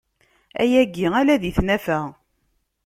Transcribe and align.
Ayagi 0.61 1.05
ala 1.19 1.35
di 1.41 1.51
tnafa. 1.57 1.99